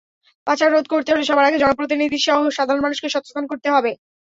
পাচার 0.47 0.69
রোধ 0.71 0.85
করতে 0.93 1.09
হলে 1.11 1.27
সবার 1.29 1.47
আগে 1.49 1.61
জনপ্রতিনিধিসহ 1.63 2.37
সাধারণ 2.57 2.81
মানুষকে 2.83 3.07
সচেতন 3.09 3.43
হতে 3.51 3.67
হবে। 3.75 3.91